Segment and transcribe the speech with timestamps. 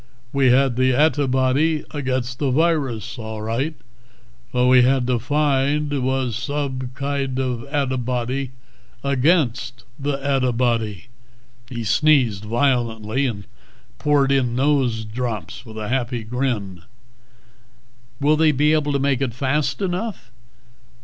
[0.33, 3.75] We had the adtibody agaidst the virus, all ridght;
[4.49, 8.49] what we had to find was sobe kide of adtibody
[9.03, 11.03] agaidst the adtibody."
[11.69, 13.45] He sneezed violently, and
[13.99, 16.81] poured in nose drops with a happy grin.
[18.19, 20.31] "Will they be able to make it fast enough?"